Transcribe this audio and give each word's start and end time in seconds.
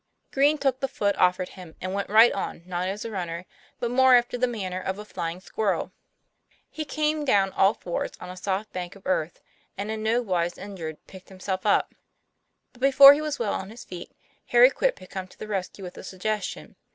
Green 0.31 0.57
took 0.57 0.79
the 0.79 0.87
foot 0.87 1.15
offered 1.17 1.49
him, 1.49 1.75
and 1.79 1.93
went 1.93 2.09
right 2.09 2.31
on, 2.31 2.63
not 2.65 2.87
as 2.87 3.05
a 3.05 3.11
runner, 3.11 3.45
but 3.79 3.91
more 3.91 4.15
after 4.15 4.35
the 4.35 4.47
manner 4.47 4.81
of 4.81 4.97
a 4.97 5.05
fly 5.05 5.29
ing 5.29 5.39
squirrel. 5.39 5.91
He 6.71 6.85
came 6.85 7.23
down 7.23 7.51
all 7.51 7.75
fours 7.75 8.13
on 8.19 8.31
a 8.31 8.35
soft 8.35 8.73
bank 8.73 8.95
of 8.95 9.05
earth, 9.05 9.41
and 9.77 9.91
in 9.91 10.01
no 10.01 10.19
wise 10.23 10.57
injured 10.57 11.05
picked 11.05 11.29
himself 11.29 11.67
up. 11.67 11.93
But 12.73 12.81
before 12.81 13.13
he 13.13 13.21
was 13.21 13.37
well 13.37 13.53
on 13.53 13.69
his 13.69 13.85
feet, 13.85 14.11
Harry 14.47 14.71
Quip 14.71 14.97
had 14.97 15.11
come 15.11 15.27
to 15.27 15.37
the 15.37 15.47
rescue 15.47 15.83
with 15.83 15.99
a 15.99 16.03
suggestion. 16.03 16.77